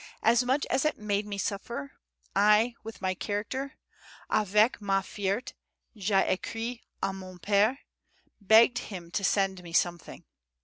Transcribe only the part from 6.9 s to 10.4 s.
A MON PERE, begged him to send me something.